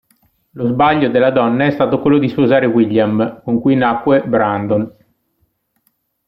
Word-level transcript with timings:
Lo 0.53 0.65
sbaglio 0.67 1.09
della 1.09 1.29
donna 1.29 1.67
è 1.67 1.69
stato 1.69 2.01
quello 2.01 2.17
di 2.17 2.27
sposare 2.27 2.65
William, 2.65 3.43
con 3.43 3.61
cui 3.61 3.75
nacque 3.75 4.23
Brandon. 4.25 4.91